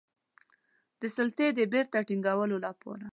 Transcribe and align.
د 1.01 1.01
سلطې 1.15 1.47
د 1.57 1.59
بیرته 1.71 1.99
ټینګولو 2.07 2.57
لپاره. 2.65 3.07